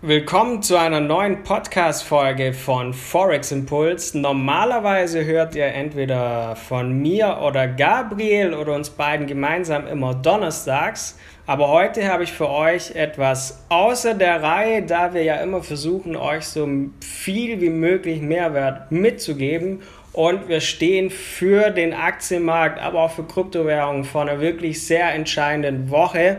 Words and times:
Willkommen 0.00 0.62
zu 0.62 0.76
einer 0.76 1.00
neuen 1.00 1.42
Podcast-Folge 1.42 2.52
von 2.52 2.94
Forex 2.94 3.50
Impuls. 3.50 4.14
Normalerweise 4.14 5.24
hört 5.24 5.56
ihr 5.56 5.66
entweder 5.66 6.54
von 6.54 7.02
mir 7.02 7.40
oder 7.42 7.66
Gabriel 7.66 8.54
oder 8.54 8.76
uns 8.76 8.90
beiden 8.90 9.26
gemeinsam 9.26 9.88
immer 9.88 10.14
donnerstags. 10.14 11.18
Aber 11.48 11.66
heute 11.70 12.06
habe 12.06 12.22
ich 12.22 12.32
für 12.32 12.48
euch 12.48 12.94
etwas 12.94 13.64
außer 13.70 14.14
der 14.14 14.40
Reihe, 14.40 14.84
da 14.84 15.14
wir 15.14 15.24
ja 15.24 15.34
immer 15.38 15.64
versuchen, 15.64 16.14
euch 16.14 16.46
so 16.46 16.68
viel 17.00 17.60
wie 17.60 17.70
möglich 17.70 18.22
Mehrwert 18.22 18.92
mitzugeben. 18.92 19.82
Und 20.18 20.48
wir 20.48 20.60
stehen 20.60 21.10
für 21.10 21.70
den 21.70 21.94
Aktienmarkt, 21.94 22.80
aber 22.80 23.02
auch 23.02 23.12
für 23.12 23.22
Kryptowährungen 23.22 24.02
vor 24.02 24.22
einer 24.22 24.40
wirklich 24.40 24.84
sehr 24.84 25.14
entscheidenden 25.14 25.90
Woche. 25.92 26.38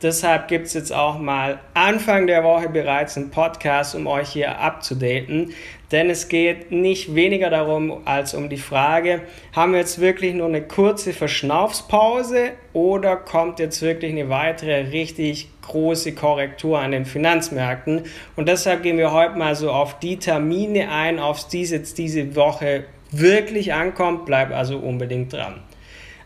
Deshalb 0.00 0.48
gibt 0.48 0.68
es 0.68 0.72
jetzt 0.72 0.94
auch 0.94 1.18
mal 1.18 1.60
Anfang 1.74 2.26
der 2.26 2.42
Woche 2.42 2.70
bereits 2.70 3.18
einen 3.18 3.28
Podcast, 3.28 3.94
um 3.94 4.06
euch 4.06 4.30
hier 4.30 4.58
abzudaten. 4.58 5.52
Denn 5.92 6.08
es 6.08 6.28
geht 6.28 6.72
nicht 6.72 7.14
weniger 7.14 7.50
darum 7.50 8.00
als 8.06 8.32
um 8.32 8.48
die 8.48 8.56
Frage, 8.56 9.20
haben 9.54 9.72
wir 9.72 9.80
jetzt 9.80 10.00
wirklich 10.00 10.32
nur 10.32 10.48
eine 10.48 10.62
kurze 10.62 11.12
Verschnaufspause 11.12 12.52
oder 12.72 13.16
kommt 13.16 13.58
jetzt 13.58 13.82
wirklich 13.82 14.12
eine 14.12 14.30
weitere 14.30 14.88
richtig 14.88 15.50
große 15.60 16.14
Korrektur 16.14 16.78
an 16.78 16.92
den 16.92 17.04
Finanzmärkten? 17.04 18.04
Und 18.36 18.48
deshalb 18.48 18.82
gehen 18.82 18.96
wir 18.96 19.12
heute 19.12 19.36
mal 19.36 19.54
so 19.54 19.70
auf 19.70 19.98
die 19.98 20.16
Termine 20.16 20.90
ein, 20.90 21.18
auf 21.18 21.46
die 21.46 21.60
es 21.60 21.72
jetzt 21.72 21.98
diese 21.98 22.34
Woche 22.34 22.84
wirklich 23.10 23.72
ankommt. 23.74 24.26
Bleibt 24.26 24.52
also 24.52 24.78
unbedingt 24.78 25.32
dran. 25.32 25.62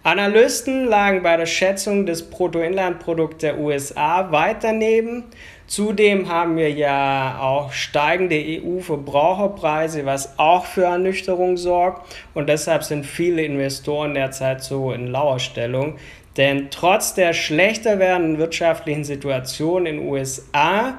Analysten 0.05 0.87
lagen 0.87 1.23
bei 1.23 1.37
der 1.37 1.47
Schätzung 1.47 2.07
des 2.07 2.29
Bruttoinlandprodukts 2.29 3.39
der 3.39 3.59
USA 3.59 4.33
weit 4.33 4.65
daneben. 4.65 5.25
Zudem 5.69 6.29
haben 6.29 6.57
wir 6.57 6.73
ja 6.73 7.39
auch 7.41 7.73
steigende 7.73 8.35
EU-Verbraucherpreise, 8.37 10.05
was 10.05 10.41
auch 10.41 10.67
für 10.67 10.85
Ernüchterung 10.85 11.57
sorgt. 11.57 12.17
Und 12.35 12.49
deshalb 12.49 12.83
sind 12.83 13.07
viele 13.07 13.45
Investoren 13.45 14.15
derzeit 14.15 14.65
so 14.65 14.91
in 14.91 15.07
Lauerstellung. 15.07 15.99
Denn 16.37 16.69
trotz 16.71 17.15
der 17.15 17.33
schlechter 17.33 18.01
werdenden 18.01 18.39
wirtschaftlichen 18.39 19.05
Situation 19.05 19.87
in 19.87 19.99
den 19.99 20.09
USA 20.09 20.99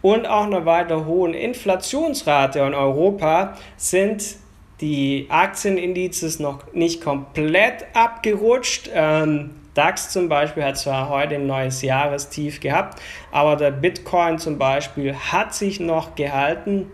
und 0.00 0.26
auch 0.26 0.46
einer 0.46 0.64
weiter 0.64 1.06
hohen 1.06 1.34
Inflationsrate 1.34 2.60
in 2.60 2.74
Europa 2.74 3.56
sind 3.76 4.36
die 4.84 5.28
Aktienindizes 5.30 6.40
noch 6.40 6.74
nicht 6.74 7.00
komplett 7.00 7.86
abgerutscht. 7.94 8.90
Ähm, 8.92 9.52
DAX 9.72 10.10
zum 10.10 10.28
Beispiel 10.28 10.62
hat 10.62 10.76
zwar 10.76 11.08
heute 11.08 11.36
ein 11.36 11.46
neues 11.46 11.80
Jahrestief 11.80 12.60
gehabt, 12.60 13.00
aber 13.32 13.56
der 13.56 13.70
Bitcoin 13.70 14.38
zum 14.38 14.58
Beispiel 14.58 15.14
hat 15.14 15.54
sich 15.54 15.80
noch 15.80 16.16
gehalten. 16.16 16.90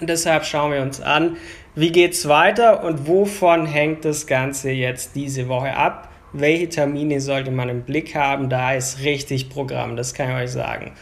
Und 0.00 0.08
deshalb 0.08 0.46
schauen 0.46 0.72
wir 0.72 0.80
uns 0.80 1.02
an, 1.02 1.36
wie 1.74 1.92
geht 1.92 2.14
es 2.14 2.28
weiter 2.28 2.82
und 2.82 3.06
wovon 3.06 3.66
hängt 3.66 4.06
das 4.06 4.26
Ganze 4.26 4.70
jetzt 4.70 5.14
diese 5.14 5.48
Woche 5.48 5.76
ab? 5.76 6.08
Welche 6.32 6.70
Termine 6.70 7.20
sollte 7.20 7.50
man 7.50 7.68
im 7.68 7.82
Blick 7.82 8.14
haben? 8.14 8.48
Da 8.48 8.72
ist 8.72 9.00
richtig 9.00 9.50
Programm, 9.50 9.96
das 9.96 10.14
kann 10.14 10.30
ich 10.30 10.44
euch 10.44 10.52
sagen. 10.52 10.92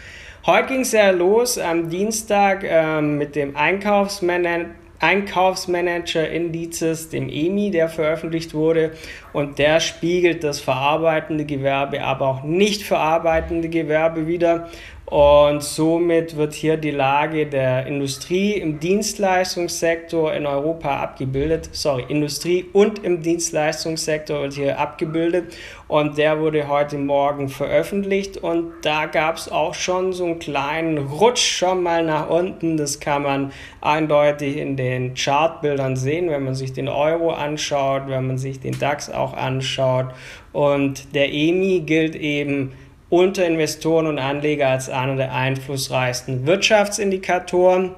Heute 0.45 0.69
ging 0.69 0.81
es 0.81 0.91
ja 0.91 1.11
los 1.11 1.57
am 1.57 1.89
Dienstag 1.89 2.65
ähm, 2.65 3.17
mit 3.17 3.37
dem 3.37 3.57
Einkaufsmanagement 3.57 4.86
Einkaufsmanager-Indizes, 5.07 7.11
dem 7.11 7.29
EMI, 7.29 7.71
der 7.71 7.89
veröffentlicht 7.89 8.55
wurde. 8.55 8.91
Und 9.33 9.61
der 9.61 9.79
spiegelt 9.79 10.43
das 10.43 10.61
verarbeitende 10.61 11.45
Gewerbe, 11.45 12.03
aber 12.03 12.27
auch 12.27 12.43
nicht 12.43 12.83
verarbeitende 12.83 13.69
Gewerbe 13.69 14.27
wieder. 14.27 14.69
Und 15.07 15.63
somit 15.63 16.37
wird 16.37 16.53
hier 16.53 16.77
die 16.77 16.91
Lage 16.91 17.47
der 17.47 17.87
Industrie 17.87 18.55
im 18.55 18.81
Dienstleistungssektor 18.81 20.35
in 20.35 20.47
Europa 20.47 20.97
abgebildet. 20.97 21.69
Sorry, 21.71 22.05
Industrie 22.09 22.65
und 22.73 23.05
im 23.05 23.23
Dienstleistungssektor 23.23 24.43
wird 24.43 24.55
hier 24.55 24.81
abgebildet. 24.81 25.57
Und 25.87 26.19
der 26.19 26.41
wurde 26.41 26.67
heute 26.67 26.99
Morgen 26.99 27.49
veröffentlicht. 27.49 28.39
Und 28.39 28.73
da 28.83 29.07
gab 29.07 29.37
es 29.37 29.49
auch 29.49 29.75
schon 29.75 30.13
so 30.13 30.25
einen 30.25 30.41
kleinen 30.41 30.99
Rutsch 30.99 31.57
schon 31.57 31.85
mal 31.85 32.05
nach 32.05 32.29
unten. 32.29 32.77
Das 32.77 32.99
kann 32.99 33.23
man 33.23 33.53
eindeutig 33.81 34.57
in 34.57 34.77
den 34.77 35.15
Chartbildern 35.15 35.95
sehen, 35.95 36.31
wenn 36.31 36.43
man 36.43 36.57
sich 36.57 36.73
den 36.73 36.89
Euro 36.89 37.31
anschaut, 37.31 38.09
wenn 38.09 38.27
man 38.27 38.39
sich 38.39 38.59
den 38.59 38.77
DAX 38.77 39.09
auch 39.09 39.35
anschaut. 39.35 40.07
Und 40.53 41.15
der 41.15 41.33
EMI 41.33 41.85
gilt 41.87 42.17
eben 42.17 42.73
unter 43.09 43.47
Investoren 43.47 44.07
und 44.07 44.19
Anleger 44.19 44.69
als 44.69 44.89
einer 44.89 45.17
der 45.17 45.33
einflussreichsten 45.33 46.47
Wirtschaftsindikatoren. 46.47 47.95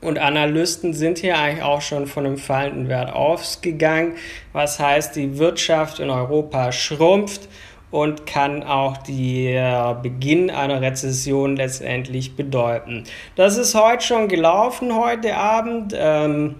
Und 0.00 0.18
Analysten 0.18 0.94
sind 0.94 1.18
hier 1.18 1.38
eigentlich 1.38 1.62
auch 1.62 1.82
schon 1.82 2.06
von 2.06 2.24
einem 2.24 2.38
fallenden 2.38 2.88
Wert 2.88 3.12
ausgegangen, 3.12 4.14
was 4.54 4.80
heißt, 4.80 5.14
die 5.14 5.38
Wirtschaft 5.38 6.00
in 6.00 6.08
Europa 6.08 6.72
schrumpft 6.72 7.48
und 7.90 8.24
kann 8.24 8.62
auch 8.62 8.96
der 8.98 9.94
Beginn 10.02 10.50
einer 10.50 10.80
Rezession 10.80 11.56
letztendlich 11.56 12.34
bedeuten. 12.34 13.04
Das 13.36 13.58
ist 13.58 13.74
heute 13.74 14.02
schon 14.02 14.28
gelaufen, 14.28 14.94
heute 14.94 15.36
Abend. 15.36 15.92
Ähm, 15.94 16.54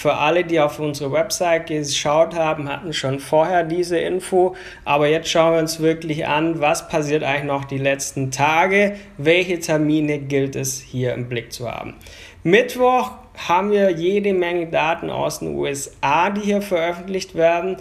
für 0.00 0.14
alle, 0.14 0.44
die 0.44 0.58
auf 0.58 0.78
unsere 0.78 1.12
Website 1.12 1.66
geschaut 1.66 2.34
haben, 2.34 2.70
hatten 2.70 2.94
schon 2.94 3.20
vorher 3.20 3.64
diese 3.64 3.98
Info. 3.98 4.56
Aber 4.86 5.06
jetzt 5.08 5.28
schauen 5.28 5.52
wir 5.52 5.60
uns 5.60 5.78
wirklich 5.80 6.26
an, 6.26 6.58
was 6.58 6.88
passiert 6.88 7.22
eigentlich 7.22 7.44
noch 7.44 7.66
die 7.66 7.76
letzten 7.76 8.30
Tage. 8.30 8.96
Welche 9.18 9.60
Termine 9.60 10.18
gilt 10.18 10.56
es 10.56 10.80
hier 10.80 11.12
im 11.12 11.28
Blick 11.28 11.52
zu 11.52 11.70
haben. 11.70 11.96
Mittwoch 12.44 13.10
haben 13.46 13.72
wir 13.72 13.90
jede 13.90 14.32
Menge 14.32 14.68
Daten 14.68 15.10
aus 15.10 15.40
den 15.40 15.54
USA, 15.54 16.30
die 16.30 16.40
hier 16.40 16.62
veröffentlicht 16.62 17.34
werden. 17.34 17.76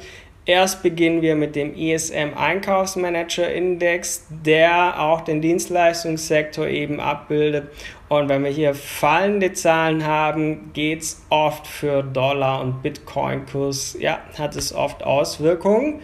Erst 0.45 0.83
beginnen 0.83 1.21
wir 1.21 1.35
mit 1.35 1.55
dem 1.55 1.73
ESM 1.73 2.33
Einkaufsmanager 2.35 3.49
Index, 3.53 4.25
der 4.29 4.99
auch 4.99 5.21
den 5.21 5.41
Dienstleistungssektor 5.41 6.67
eben 6.67 6.99
abbildet. 6.99 7.69
Und 8.09 8.27
wenn 8.27 8.43
wir 8.43 8.49
hier 8.49 8.73
fallende 8.73 9.53
Zahlen 9.53 10.05
haben, 10.05 10.73
geht 10.73 11.03
es 11.03 11.21
oft 11.29 11.67
für 11.67 12.01
Dollar 12.01 12.59
und 12.61 12.81
Bitcoin-Kurs, 12.81 13.97
ja, 13.99 14.19
hat 14.37 14.55
es 14.55 14.73
oft 14.73 15.03
Auswirkungen. 15.03 16.01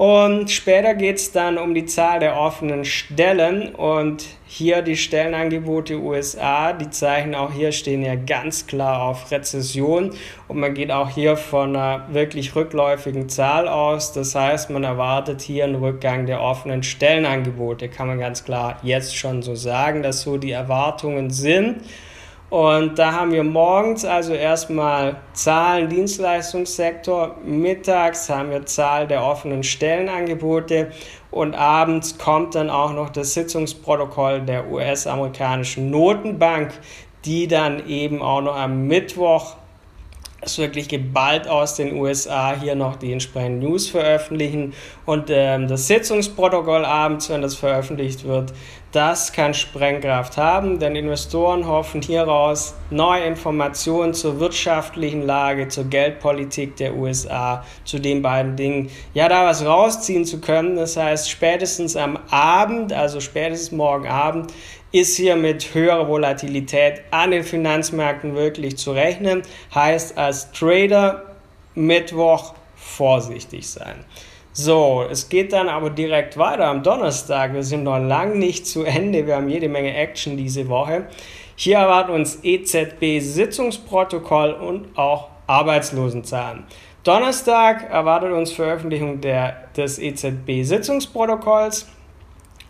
Und 0.00 0.50
später 0.50 0.94
geht 0.94 1.16
es 1.16 1.30
dann 1.30 1.58
um 1.58 1.74
die 1.74 1.84
Zahl 1.84 2.20
der 2.20 2.40
offenen 2.40 2.86
Stellen 2.86 3.74
und 3.74 4.24
hier 4.46 4.80
die 4.80 4.96
Stellenangebote 4.96 6.00
USA, 6.00 6.72
die 6.72 6.88
Zeichen 6.88 7.34
auch 7.34 7.52
hier 7.52 7.70
stehen 7.70 8.02
ja 8.02 8.14
ganz 8.14 8.66
klar 8.66 9.02
auf 9.02 9.30
Rezession 9.30 10.12
und 10.48 10.58
man 10.58 10.72
geht 10.72 10.90
auch 10.90 11.10
hier 11.10 11.36
von 11.36 11.76
einer 11.76 12.06
wirklich 12.14 12.56
rückläufigen 12.56 13.28
Zahl 13.28 13.68
aus. 13.68 14.14
Das 14.14 14.34
heißt, 14.34 14.70
man 14.70 14.84
erwartet 14.84 15.42
hier 15.42 15.64
einen 15.64 15.74
Rückgang 15.74 16.24
der 16.24 16.40
offenen 16.40 16.82
Stellenangebote, 16.82 17.90
kann 17.90 18.08
man 18.08 18.18
ganz 18.18 18.42
klar 18.42 18.78
jetzt 18.82 19.14
schon 19.14 19.42
so 19.42 19.54
sagen, 19.54 20.02
dass 20.02 20.22
so 20.22 20.38
die 20.38 20.52
Erwartungen 20.52 21.28
sind. 21.28 21.82
Und 22.50 22.98
da 22.98 23.12
haben 23.12 23.30
wir 23.30 23.44
morgens 23.44 24.04
also 24.04 24.34
erstmal 24.34 25.16
Zahlen 25.34 25.88
Dienstleistungssektor, 25.88 27.36
mittags 27.44 28.28
haben 28.28 28.50
wir 28.50 28.66
Zahl 28.66 29.06
der 29.06 29.24
offenen 29.24 29.62
Stellenangebote. 29.62 30.90
Und 31.30 31.54
abends 31.54 32.18
kommt 32.18 32.56
dann 32.56 32.68
auch 32.68 32.92
noch 32.92 33.10
das 33.10 33.34
Sitzungsprotokoll 33.34 34.40
der 34.40 34.68
US-amerikanischen 34.68 35.90
Notenbank, 35.90 36.72
die 37.24 37.46
dann 37.46 37.86
eben 37.86 38.20
auch 38.20 38.40
noch 38.40 38.56
am 38.56 38.88
Mittwoch 38.88 39.54
ist 40.42 40.58
wirklich 40.58 40.88
geballt 40.88 41.48
aus 41.48 41.74
den 41.74 41.96
USA 41.96 42.54
hier 42.58 42.74
noch 42.74 42.96
die 42.96 43.12
entsprechenden 43.12 43.60
News 43.60 43.88
veröffentlichen. 43.88 44.72
Und 45.04 45.28
ähm, 45.28 45.68
das 45.68 45.86
Sitzungsprotokoll 45.86 46.84
abends, 46.84 47.28
wenn 47.28 47.42
das 47.42 47.54
veröffentlicht 47.54 48.24
wird, 48.24 48.52
das 48.92 49.32
kann 49.32 49.54
Sprengkraft 49.54 50.36
haben, 50.36 50.80
denn 50.80 50.96
Investoren 50.96 51.66
hoffen 51.66 52.02
hieraus 52.02 52.74
neue 52.90 53.24
Informationen 53.24 54.14
zur 54.14 54.40
wirtschaftlichen 54.40 55.22
Lage, 55.22 55.68
zur 55.68 55.84
Geldpolitik 55.84 56.76
der 56.76 56.96
USA, 56.96 57.64
zu 57.84 58.00
den 58.00 58.20
beiden 58.20 58.56
Dingen, 58.56 58.90
ja, 59.14 59.28
da 59.28 59.46
was 59.46 59.64
rausziehen 59.64 60.24
zu 60.24 60.40
können. 60.40 60.74
Das 60.74 60.96
heißt, 60.96 61.30
spätestens 61.30 61.96
am 61.96 62.18
Abend, 62.30 62.92
also 62.92 63.20
spätestens 63.20 63.70
morgen 63.70 64.08
Abend, 64.08 64.52
ist 64.92 65.16
hier 65.16 65.36
mit 65.36 65.72
höherer 65.72 66.08
Volatilität 66.08 67.02
an 67.12 67.30
den 67.30 67.44
Finanzmärkten 67.44 68.34
wirklich 68.34 68.76
zu 68.76 68.90
rechnen. 68.90 69.42
Heißt 69.72 70.18
als 70.18 70.50
Trader 70.50 71.22
Mittwoch 71.76 72.54
vorsichtig 72.74 73.68
sein. 73.68 74.04
So, 74.52 75.04
es 75.08 75.28
geht 75.28 75.52
dann 75.52 75.68
aber 75.68 75.90
direkt 75.90 76.36
weiter 76.36 76.66
am 76.66 76.82
Donnerstag. 76.82 77.54
Wir 77.54 77.62
sind 77.62 77.84
noch 77.84 78.00
lang 78.00 78.36
nicht 78.38 78.66
zu 78.66 78.82
Ende. 78.82 79.24
Wir 79.26 79.36
haben 79.36 79.48
jede 79.48 79.68
Menge 79.68 79.94
Action 79.94 80.36
diese 80.36 80.68
Woche. 80.68 81.06
Hier 81.54 81.78
erwartet 81.78 82.16
uns 82.16 82.40
EZB-Sitzungsprotokoll 82.42 84.54
und 84.54 84.98
auch 84.98 85.28
Arbeitslosenzahlen. 85.46 86.64
Donnerstag 87.04 87.90
erwartet 87.90 88.32
uns 88.32 88.50
Veröffentlichung 88.50 89.20
der, 89.20 89.68
des 89.76 90.00
EZB-Sitzungsprotokolls. 90.00 91.86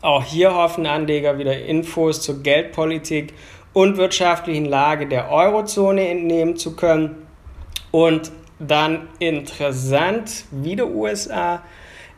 Auch 0.03 0.23
hier 0.23 0.55
hoffen 0.55 0.85
Anleger 0.87 1.39
wieder 1.39 1.59
Infos 1.59 2.21
zur 2.21 2.43
Geldpolitik 2.43 3.33
und 3.73 3.97
wirtschaftlichen 3.97 4.67
Lage 4.67 5.07
der 5.07 5.31
Eurozone 5.31 6.09
entnehmen 6.09 6.57
zu 6.57 6.77
können. 6.77 7.27
Und 7.91 8.33
dann 8.61 9.09
interessant, 9.19 10.45
wieder 10.51 10.87
USA. 10.87 11.63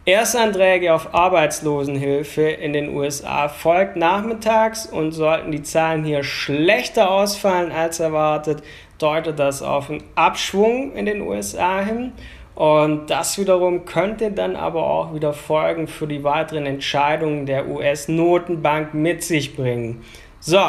Erstanträge 0.04 0.92
auf 0.92 1.14
Arbeitslosenhilfe 1.14 2.42
in 2.42 2.72
den 2.72 2.88
USA 2.94 3.48
folgt 3.48 3.94
nachmittags 3.96 4.84
und 4.84 5.12
sollten 5.12 5.52
die 5.52 5.62
Zahlen 5.62 6.02
hier 6.02 6.24
schlechter 6.24 7.08
ausfallen 7.08 7.70
als 7.70 8.00
erwartet, 8.00 8.64
deutet 8.98 9.38
das 9.38 9.62
auf 9.62 9.88
einen 9.88 10.02
Abschwung 10.16 10.92
in 10.94 11.06
den 11.06 11.20
USA 11.20 11.80
hin. 11.82 12.12
Und 12.56 13.10
das 13.10 13.38
wiederum 13.38 13.84
könnte 13.84 14.32
dann 14.32 14.56
aber 14.56 14.84
auch 14.84 15.14
wieder 15.14 15.32
Folgen 15.32 15.86
für 15.86 16.08
die 16.08 16.24
weiteren 16.24 16.66
Entscheidungen 16.66 17.46
der 17.46 17.68
US-Notenbank 17.68 18.94
mit 18.94 19.22
sich 19.22 19.56
bringen. 19.56 20.02
So, 20.40 20.60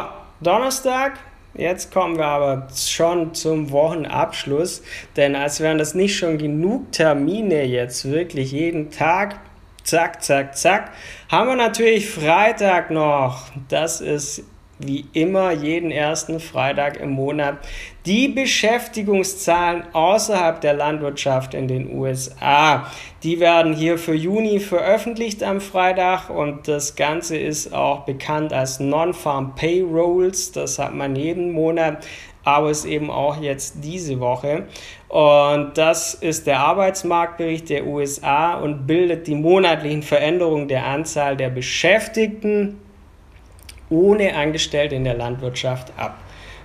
Donnerstag, 0.42 1.14
Jetzt 1.56 1.94
kommen 1.94 2.18
wir 2.18 2.26
aber 2.26 2.68
schon 2.76 3.36
zum 3.36 3.70
Wochenabschluss, 3.70 4.82
denn 5.16 5.36
als 5.36 5.60
wären 5.60 5.78
das 5.78 5.94
nicht 5.94 6.18
schon 6.18 6.40
genug 6.40 6.92
Termine 6.92 7.64
jetzt 7.66 8.10
wirklich 8.10 8.52
jeden 8.52 8.90
Tag, 8.90 9.40
zack, 9.84 10.24
zack, 10.24 10.58
zack, 10.58 10.92
haben 11.30 11.50
wir 11.50 11.56
natürlich 11.56 12.10
Freitag 12.10 12.90
noch. 12.90 13.50
Das 13.70 14.02
ist 14.02 14.44
wie 14.80 15.06
immer 15.14 15.52
jeden 15.52 15.92
ersten 15.92 16.40
Freitag 16.40 17.00
im 17.00 17.12
Monat 17.12 17.58
die 18.06 18.28
Beschäftigungszahlen 18.28 19.84
außerhalb 19.94 20.60
der 20.60 20.74
Landwirtschaft 20.74 21.54
in 21.54 21.68
den 21.68 21.96
USA. 21.96 22.92
Die 23.24 23.40
werden 23.40 23.74
hier 23.74 23.98
für 23.98 24.14
Juni 24.14 24.60
veröffentlicht 24.60 25.44
am 25.44 25.62
Freitag 25.62 26.30
und 26.30 26.68
das 26.68 26.96
Ganze 26.96 27.38
ist 27.38 27.74
auch 27.74 28.02
bekannt 28.02 28.52
als 28.52 28.80
Non-Farm 28.80 29.56
Payrolls. 29.56 30.52
Das 30.52 30.80
hat 30.80 30.94
man 30.94 31.16
jeden 31.16 31.54
Monat, 31.54 32.06
aber 32.44 32.72
ist 32.72 32.86
eben 32.86 33.10
auch 33.10 33.42
jetzt 33.42 33.76
diese 33.84 34.20
Woche. 34.20 34.66
Und 35.08 35.72
das 35.76 36.16
ist 36.16 36.46
der 36.48 36.60
Arbeitsmarktbericht 36.60 37.70
der 37.70 37.86
USA 37.86 38.56
und 38.56 38.86
bildet 38.86 39.28
die 39.28 39.36
monatlichen 39.36 40.04
Veränderungen 40.04 40.68
der 40.68 40.86
Anzahl 40.86 41.38
der 41.38 41.50
Beschäftigten 41.50 42.80
ohne 43.94 44.36
Angestellte 44.36 44.96
in 44.96 45.04
der 45.04 45.14
Landwirtschaft 45.14 45.94
ab. 45.98 46.18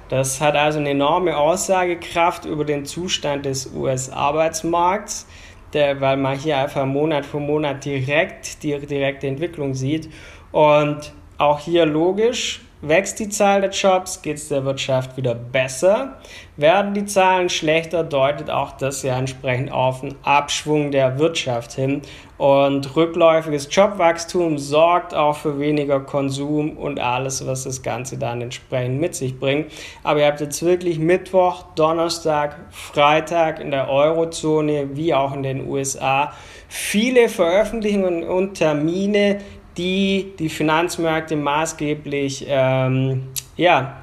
Das 0.08 0.40
hat 0.40 0.56
also 0.56 0.78
eine 0.78 0.90
enorme 0.90 1.36
Aussagekraft 1.36 2.46
über 2.46 2.64
den 2.64 2.86
Zustand 2.86 3.44
des 3.44 3.70
US-Arbeitsmarkts, 3.75 5.26
weil 5.72 6.16
man 6.16 6.38
hier 6.38 6.56
einfach 6.56 6.86
Monat 6.86 7.26
für 7.26 7.40
Monat 7.40 7.84
direkt 7.84 8.62
die 8.62 8.78
direkte 8.78 9.26
Entwicklung 9.26 9.75
sieht. 9.75 10.08
Und 10.50 11.12
auch 11.36 11.60
hier 11.60 11.84
logisch, 11.84 12.62
Wächst 12.80 13.19
die 13.19 13.28
Zahl 13.28 13.60
der 13.60 13.70
Jobs, 13.70 14.22
geht 14.22 14.36
es 14.36 14.48
der 14.48 14.64
Wirtschaft 14.64 15.16
wieder 15.16 15.34
besser. 15.34 16.16
Werden 16.56 16.94
die 16.94 17.06
Zahlen 17.06 17.48
schlechter, 17.48 18.04
deutet 18.04 18.50
auch 18.50 18.70
das 18.76 19.02
ja 19.02 19.19
entsprechend 19.19 19.72
auf 19.72 20.04
einen 20.04 20.14
Abschwung 20.22 20.92
der 20.92 21.19
Wirtschaft 21.19 21.72
hin. 21.72 22.02
Und 22.38 22.94
rückläufiges 22.94 23.69
Jobwachstum 23.70 24.58
sorgt 24.58 25.12
auch 25.12 25.37
für 25.37 25.58
weniger 25.58 25.99
Konsum 25.99 26.76
und 26.76 27.00
alles, 27.00 27.44
was 27.44 27.64
das 27.64 27.82
Ganze 27.82 28.17
dann 28.17 28.40
entsprechend 28.40 29.00
mit 29.00 29.17
sich 29.17 29.38
bringt. 29.38 29.73
Aber 30.05 30.20
ihr 30.20 30.26
habt 30.26 30.40
jetzt 30.40 30.64
wirklich 30.64 31.00
Mittwoch, 31.00 31.64
Donnerstag, 31.75 32.56
Freitag 32.70 33.58
in 33.58 33.73
der 33.73 33.90
Eurozone 33.90 34.96
wie 34.96 35.12
auch 35.12 35.35
in 35.35 35.43
den 35.43 35.69
USA 35.69 36.32
viele 36.69 37.29
Veröffentlichungen 37.29 38.23
und 38.23 38.55
Termine, 38.55 39.38
die 39.76 40.32
die 40.38 40.49
Finanzmärkte 40.49 41.35
maßgeblich, 41.35 42.46
ähm, 42.49 43.29
ja, 43.56 43.96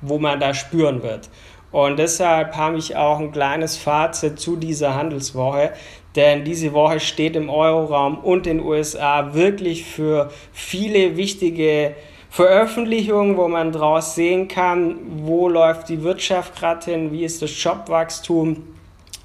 wo 0.00 0.18
man 0.18 0.40
da 0.40 0.54
spüren 0.54 1.04
wird. 1.04 1.30
Und 1.70 1.98
deshalb 1.98 2.56
habe 2.56 2.78
ich 2.78 2.94
auch 2.94 3.18
ein 3.18 3.32
kleines 3.32 3.76
Fazit 3.76 4.38
zu 4.38 4.54
dieser 4.54 4.94
Handelswoche, 4.94 5.72
denn 6.16 6.44
diese 6.44 6.72
Woche 6.72 7.00
steht 7.00 7.36
im 7.36 7.50
Euroraum 7.50 8.18
und 8.18 8.46
in 8.46 8.58
den 8.58 8.66
USA 8.66 9.34
wirklich 9.34 9.84
für 9.84 10.30
viele 10.52 11.16
wichtige 11.16 11.94
Veröffentlichungen, 12.30 13.36
wo 13.36 13.48
man 13.48 13.72
daraus 13.72 14.14
sehen 14.14 14.48
kann, 14.48 14.96
wo 15.22 15.48
läuft 15.48 15.88
die 15.88 16.02
Wirtschaft 16.02 16.56
gerade 16.56 16.84
hin, 16.90 17.12
wie 17.12 17.24
ist 17.24 17.42
das 17.42 17.62
Jobwachstum 17.62 18.62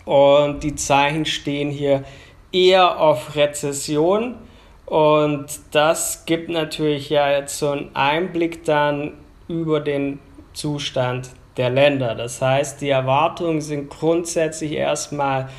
und 0.06 0.64
die 0.64 0.76
Zeichen 0.76 1.26
stehen 1.26 1.72
hier 1.72 2.04
eher 2.52 3.00
auf 3.00 3.36
Rezession 3.36 4.36
und 4.86 5.46
das 5.72 6.26
gibt 6.26 6.50
natürlich 6.50 7.12
ja 7.12 7.32
jetzt 7.32 7.60
so 7.60 7.70
einen 7.70 7.96
Einblick 7.96 8.64
dann 8.66 9.14
über 9.48 9.80
den 9.80 10.20
Zustand 10.54 11.30
der 11.58 11.70
Länder. 11.70 12.16
Das 12.16 12.42
heißt, 12.42 12.82
die 12.82 12.90
Erwartungen 12.90 13.62
sind 13.62 13.90
grundsätzlich 13.90 14.72
erstmal 14.72 15.50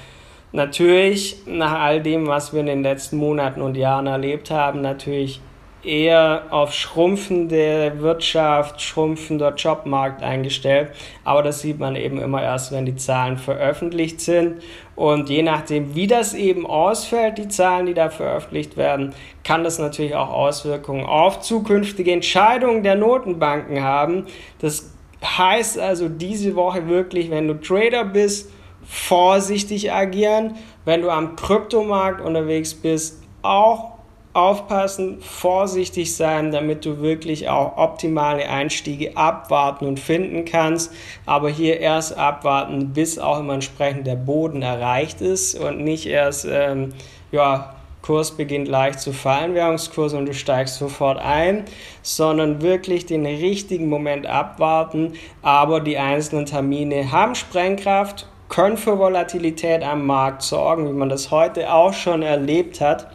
natürlich 0.53 1.37
nach 1.47 1.81
all 1.81 2.03
dem, 2.03 2.27
was 2.27 2.53
wir 2.53 2.61
in 2.61 2.67
den 2.67 2.83
letzten 2.83 3.17
Monaten 3.17 3.63
und 3.63 3.77
Jahren 3.77 4.07
erlebt 4.07 4.51
haben, 4.51 4.81
natürlich 4.81 5.41
eher 5.83 6.45
auf 6.51 6.75
schrumpfende 6.75 7.93
Wirtschaft, 8.01 8.83
schrumpfender 8.83 9.55
Jobmarkt 9.55 10.23
eingestellt. 10.23 10.91
Aber 11.25 11.43
das 11.43 11.61
sieht 11.61 11.79
man 11.79 11.97
eben 11.97 12.21
immer 12.21 12.43
erst, 12.43 12.73
wenn 12.73 12.85
die 12.85 12.97
Zahlen 12.97 13.39
veröffentlicht 13.39 14.21
sind. 14.21 14.63
Und 14.95 15.31
je 15.31 15.43
nachdem, 15.43 15.95
wie 15.95 16.07
das 16.07 16.35
eben 16.35 16.67
ausfällt, 16.67 17.39
die 17.39 17.49
Zahlen, 17.49 17.87
die 17.87 17.95
da 17.95 18.11
veröffentlicht 18.11 18.77
werden, 18.77 19.15
kann 19.43 19.65
das 19.65 19.79
natürlich 19.79 20.15
auch 20.15 20.31
Auswirkungen 20.31 21.07
auf 21.07 21.41
zukünftige 21.41 22.13
Entscheidungen 22.13 22.83
der 22.83 22.97
Notenbanken 22.97 23.83
haben. 23.83 24.27
Das 24.61 24.93
heißt 25.25 25.79
also 25.79 26.09
diese 26.09 26.57
Woche 26.57 26.89
wirklich, 26.89 27.31
wenn 27.31 27.49
du 27.49 27.55
Trader 27.55 28.05
bist, 28.05 28.51
vorsichtig 28.91 29.93
agieren. 29.93 30.57
Wenn 30.85 31.03
du 31.03 31.11
am 31.11 31.37
Kryptomarkt 31.37 32.21
unterwegs 32.21 32.75
bist, 32.75 33.23
auch 33.43 33.93
aufpassen, 34.33 35.21
vorsichtig 35.21 36.15
sein, 36.15 36.51
damit 36.51 36.85
du 36.85 37.01
wirklich 37.01 37.49
auch 37.49 37.77
optimale 37.77 38.49
Einstiege 38.49 39.17
abwarten 39.17 39.87
und 39.87 39.99
finden 39.99 40.45
kannst. 40.45 40.93
Aber 41.25 41.51
hier 41.51 41.81
erst 41.81 42.17
abwarten, 42.17 42.93
bis 42.93 43.19
auch 43.19 43.41
immer 43.41 43.55
entsprechend 43.55 44.07
der 44.07 44.17
Boden 44.17 44.63
erreicht 44.63 45.21
ist 45.21 45.59
und 45.59 45.81
nicht 45.81 46.07
erst, 46.07 46.47
ähm, 46.51 46.93
ja, 47.33 47.77
Kurs 48.03 48.33
beginnt 48.33 48.67
leicht 48.67 48.99
zu 49.01 49.13
fallen, 49.13 49.55
Währungskurs 49.55 50.15
und 50.15 50.27
du 50.27 50.33
steigst 50.33 50.79
sofort 50.79 51.19
ein, 51.19 51.65
sondern 52.03 52.63
wirklich 52.63 53.05
den 53.05 53.27
richtigen 53.27 53.89
Moment 53.89 54.27
abwarten. 54.27 55.13
Aber 55.43 55.81
die 55.81 55.99
einzelnen 55.99 56.47
Termine 56.47 57.13
haben 57.13 57.35
Sprengkraft, 57.35 58.27
können 58.51 58.77
für 58.77 58.99
Volatilität 58.99 59.83
am 59.83 60.05
Markt 60.05 60.43
sorgen, 60.43 60.87
wie 60.87 60.93
man 60.93 61.09
das 61.09 61.31
heute 61.31 61.73
auch 61.73 61.95
schon 61.95 62.21
erlebt 62.21 62.81
hat. 62.83 63.07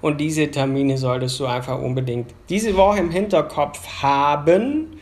Und 0.00 0.18
diese 0.18 0.50
Termine 0.50 0.96
solltest 0.96 1.38
du 1.38 1.46
einfach 1.46 1.78
unbedingt 1.78 2.34
diese 2.48 2.76
Woche 2.76 2.98
im 2.98 3.10
Hinterkopf 3.10 4.02
haben. 4.02 4.98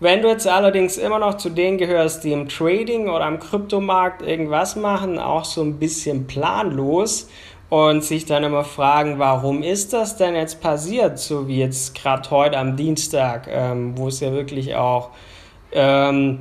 Wenn 0.00 0.20
du 0.20 0.28
jetzt 0.28 0.48
allerdings 0.48 0.98
immer 0.98 1.20
noch 1.20 1.36
zu 1.36 1.48
denen 1.48 1.78
gehörst, 1.78 2.24
die 2.24 2.32
im 2.32 2.48
Trading 2.48 3.08
oder 3.08 3.24
am 3.24 3.38
Kryptomarkt 3.38 4.20
irgendwas 4.20 4.74
machen, 4.74 5.20
auch 5.20 5.44
so 5.44 5.62
ein 5.62 5.78
bisschen 5.78 6.26
planlos 6.26 7.28
und 7.70 8.02
sich 8.02 8.26
dann 8.26 8.42
immer 8.42 8.64
fragen, 8.64 9.20
warum 9.20 9.62
ist 9.62 9.92
das 9.92 10.16
denn 10.16 10.34
jetzt 10.34 10.60
passiert, 10.60 11.20
so 11.20 11.46
wie 11.46 11.60
jetzt 11.60 11.94
gerade 11.94 12.28
heute 12.30 12.58
am 12.58 12.76
Dienstag, 12.76 13.46
ähm, 13.48 13.96
wo 13.96 14.08
es 14.08 14.18
ja 14.18 14.32
wirklich 14.32 14.74
auch, 14.74 15.10
ähm, 15.70 16.40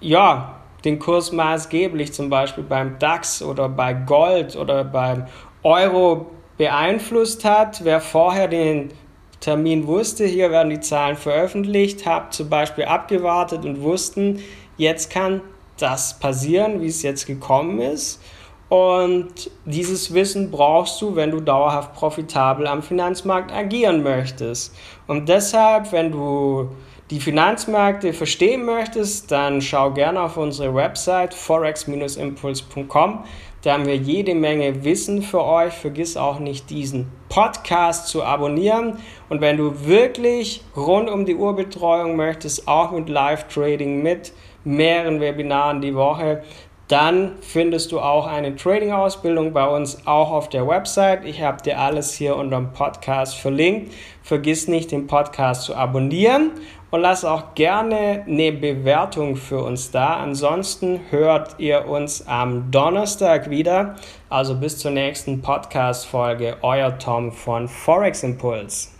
ja, 0.00 0.53
den 0.84 0.98
Kurs 0.98 1.32
maßgeblich 1.32 2.12
zum 2.12 2.28
Beispiel 2.30 2.64
beim 2.64 2.98
DAX 2.98 3.42
oder 3.42 3.68
bei 3.68 3.94
Gold 3.94 4.56
oder 4.56 4.84
beim 4.84 5.26
Euro 5.62 6.26
beeinflusst 6.58 7.44
hat. 7.44 7.84
Wer 7.84 8.00
vorher 8.00 8.48
den 8.48 8.92
Termin 9.40 9.86
wusste, 9.86 10.24
hier 10.24 10.50
werden 10.50 10.70
die 10.70 10.80
Zahlen 10.80 11.16
veröffentlicht, 11.16 12.06
hat 12.06 12.34
zum 12.34 12.48
Beispiel 12.48 12.84
abgewartet 12.84 13.64
und 13.64 13.82
wussten, 13.82 14.40
jetzt 14.76 15.10
kann 15.10 15.40
das 15.78 16.18
passieren, 16.18 16.80
wie 16.80 16.86
es 16.86 17.02
jetzt 17.02 17.26
gekommen 17.26 17.80
ist. 17.80 18.20
Und 18.68 19.50
dieses 19.66 20.14
Wissen 20.14 20.50
brauchst 20.50 21.00
du, 21.00 21.14
wenn 21.16 21.30
du 21.30 21.40
dauerhaft 21.40 21.94
profitabel 21.94 22.66
am 22.66 22.82
Finanzmarkt 22.82 23.52
agieren 23.52 24.02
möchtest. 24.02 24.74
Und 25.06 25.28
deshalb, 25.28 25.92
wenn 25.92 26.10
du 26.10 26.70
die 27.10 27.20
Finanzmärkte 27.20 28.14
verstehen 28.14 28.64
möchtest, 28.64 29.30
dann 29.30 29.60
schau 29.60 29.90
gerne 29.90 30.22
auf 30.22 30.38
unsere 30.38 30.74
Website 30.74 31.34
forex-impuls.com. 31.34 33.24
Da 33.62 33.72
haben 33.72 33.86
wir 33.86 33.96
jede 33.96 34.34
Menge 34.34 34.84
Wissen 34.84 35.22
für 35.22 35.44
euch. 35.44 35.74
Vergiss 35.74 36.16
auch 36.16 36.38
nicht, 36.38 36.70
diesen 36.70 37.10
Podcast 37.28 38.08
zu 38.08 38.22
abonnieren. 38.24 38.98
Und 39.28 39.40
wenn 39.40 39.56
du 39.58 39.86
wirklich 39.86 40.62
rund 40.76 41.10
um 41.10 41.26
die 41.26 41.34
Uhr 41.34 41.54
Betreuung 41.56 42.16
möchtest, 42.16 42.68
auch 42.68 42.90
mit 42.90 43.08
Live-Trading, 43.08 44.02
mit 44.02 44.32
mehreren 44.64 45.20
Webinaren 45.20 45.82
die 45.82 45.94
Woche, 45.94 46.42
dann 46.88 47.36
findest 47.40 47.92
du 47.92 48.00
auch 48.00 48.26
eine 48.26 48.56
Trading-Ausbildung 48.56 49.54
bei 49.54 49.66
uns 49.66 50.06
auch 50.06 50.30
auf 50.30 50.50
der 50.50 50.68
Website. 50.68 51.24
Ich 51.24 51.40
habe 51.40 51.62
dir 51.62 51.80
alles 51.80 52.12
hier 52.12 52.36
unter 52.36 52.56
dem 52.56 52.72
Podcast 52.72 53.36
verlinkt. 53.36 53.94
Vergiss 54.22 54.68
nicht, 54.68 54.92
den 54.92 55.06
Podcast 55.06 55.62
zu 55.62 55.74
abonnieren 55.74 56.50
und 56.94 57.00
lasst 57.00 57.26
auch 57.26 57.56
gerne 57.56 58.24
eine 58.24 58.52
Bewertung 58.52 59.34
für 59.34 59.64
uns 59.64 59.90
da. 59.90 60.18
Ansonsten 60.18 61.00
hört 61.10 61.56
ihr 61.58 61.88
uns 61.88 62.24
am 62.28 62.70
Donnerstag 62.70 63.50
wieder. 63.50 63.96
Also 64.30 64.54
bis 64.54 64.78
zur 64.78 64.92
nächsten 64.92 65.42
Podcast-Folge. 65.42 66.58
Euer 66.62 66.96
Tom 67.00 67.32
von 67.32 67.66
Forex 67.66 68.22
Impulse. 68.22 68.93